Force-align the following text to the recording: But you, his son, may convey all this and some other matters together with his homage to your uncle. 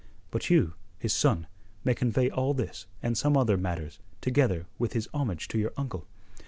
But 0.31 0.49
you, 0.49 0.73
his 0.97 1.13
son, 1.13 1.45
may 1.83 1.93
convey 1.93 2.31
all 2.31 2.55
this 2.55 2.87
and 3.03 3.15
some 3.15 3.37
other 3.37 3.55
matters 3.55 3.99
together 4.19 4.65
with 4.79 4.93
his 4.93 5.07
homage 5.13 5.47
to 5.49 5.59
your 5.59 5.73
uncle. 5.77 6.07